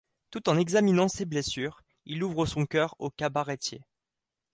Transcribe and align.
Tout 0.31 0.49
en 0.49 0.57
examinant 0.57 1.07
ses 1.07 1.25
blessures, 1.25 1.83
il 2.05 2.23
ouvre 2.23 2.47
son 2.47 2.65
cœur 2.65 2.95
au 2.97 3.11
cabaretier. 3.11 3.83